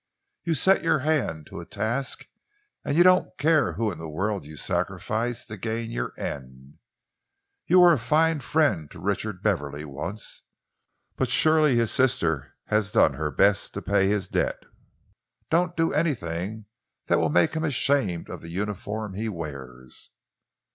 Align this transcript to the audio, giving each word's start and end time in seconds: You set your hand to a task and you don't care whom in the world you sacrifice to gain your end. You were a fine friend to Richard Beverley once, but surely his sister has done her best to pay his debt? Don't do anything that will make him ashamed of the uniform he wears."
You 0.43 0.55
set 0.55 0.81
your 0.81 0.97
hand 1.05 1.45
to 1.51 1.59
a 1.59 1.65
task 1.67 2.25
and 2.83 2.97
you 2.97 3.03
don't 3.03 3.37
care 3.37 3.73
whom 3.73 3.91
in 3.91 3.97
the 3.99 4.09
world 4.09 4.45
you 4.45 4.57
sacrifice 4.57 5.45
to 5.45 5.57
gain 5.57 5.91
your 5.91 6.11
end. 6.17 6.79
You 7.67 7.81
were 7.81 7.93
a 7.93 7.99
fine 7.99 8.39
friend 8.39 8.89
to 8.89 8.99
Richard 8.99 9.43
Beverley 9.43 9.85
once, 9.85 10.41
but 11.17 11.29
surely 11.29 11.75
his 11.75 11.91
sister 11.91 12.55
has 12.65 12.91
done 12.91 13.13
her 13.13 13.29
best 13.29 13.75
to 13.75 13.81
pay 13.83 14.07
his 14.07 14.27
debt? 14.27 14.63
Don't 15.51 15.77
do 15.77 15.93
anything 15.93 16.65
that 17.05 17.19
will 17.19 17.29
make 17.29 17.53
him 17.53 17.63
ashamed 17.63 18.27
of 18.27 18.41
the 18.41 18.49
uniform 18.49 19.13
he 19.13 19.29
wears." 19.29 20.09